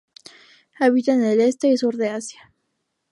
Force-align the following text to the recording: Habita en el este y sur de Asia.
Habita 0.79 1.13
en 1.13 1.23
el 1.23 1.41
este 1.41 1.67
y 1.67 1.77
sur 1.77 1.95
de 1.95 2.09
Asia. 2.09 2.51